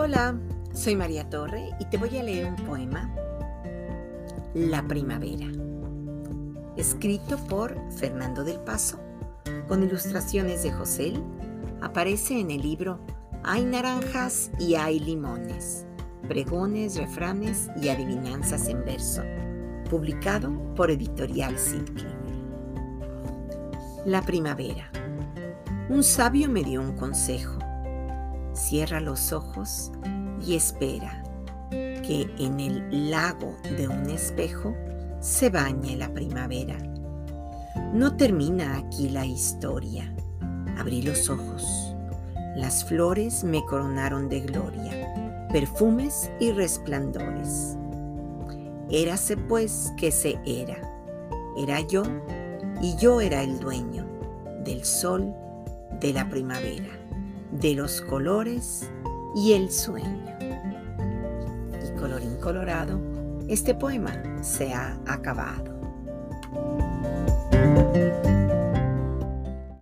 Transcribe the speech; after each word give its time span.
Hola, 0.00 0.38
soy 0.72 0.94
María 0.94 1.28
Torre 1.28 1.70
y 1.80 1.84
te 1.86 1.96
voy 1.96 2.16
a 2.16 2.22
leer 2.22 2.46
un 2.46 2.54
poema, 2.54 3.12
La 4.54 4.86
Primavera, 4.86 5.48
escrito 6.76 7.36
por 7.48 7.74
Fernando 7.90 8.44
del 8.44 8.60
Paso, 8.60 9.00
con 9.66 9.82
ilustraciones 9.82 10.62
de 10.62 10.70
José. 10.70 11.14
Aparece 11.80 12.38
en 12.38 12.52
el 12.52 12.62
libro 12.62 13.00
Hay 13.42 13.64
naranjas 13.64 14.52
y 14.60 14.76
hay 14.76 15.00
limones, 15.00 15.84
pregones, 16.28 16.96
refranes 16.96 17.68
y 17.82 17.88
adivinanzas 17.88 18.68
en 18.68 18.84
verso, 18.84 19.22
publicado 19.90 20.52
por 20.76 20.92
Editorial 20.92 21.58
Sidney. 21.58 22.06
La 24.06 24.22
primavera. 24.22 24.92
Un 25.88 26.04
sabio 26.04 26.48
me 26.48 26.62
dio 26.62 26.82
un 26.82 26.92
consejo 26.96 27.58
Cierra 28.58 28.98
los 28.98 29.32
ojos 29.32 29.92
y 30.44 30.56
espera 30.56 31.22
que 31.70 32.28
en 32.38 32.58
el 32.58 33.08
lago 33.08 33.54
de 33.62 33.86
un 33.86 34.10
espejo 34.10 34.74
se 35.20 35.48
bañe 35.48 35.96
la 35.96 36.12
primavera. 36.12 36.76
No 37.94 38.16
termina 38.16 38.76
aquí 38.76 39.10
la 39.10 39.24
historia. 39.24 40.12
Abrí 40.76 41.02
los 41.02 41.30
ojos. 41.30 41.94
Las 42.56 42.84
flores 42.84 43.44
me 43.44 43.64
coronaron 43.64 44.28
de 44.28 44.40
gloria, 44.40 45.48
perfumes 45.52 46.28
y 46.40 46.50
resplandores. 46.50 47.76
Érase 48.90 49.36
pues 49.36 49.92
que 49.96 50.10
se 50.10 50.36
era. 50.44 50.76
Era 51.56 51.80
yo 51.80 52.02
y 52.82 52.96
yo 52.96 53.20
era 53.20 53.40
el 53.40 53.60
dueño 53.60 54.04
del 54.64 54.84
sol 54.84 55.32
de 56.00 56.12
la 56.12 56.28
primavera 56.28 56.98
de 57.52 57.74
los 57.74 58.00
colores 58.02 58.90
y 59.34 59.52
el 59.52 59.70
sueño. 59.70 60.26
Y 61.82 61.98
colorín 61.98 62.36
colorado, 62.40 63.00
este 63.48 63.74
poema 63.74 64.12
se 64.42 64.72
ha 64.72 64.98
acabado. 65.06 65.78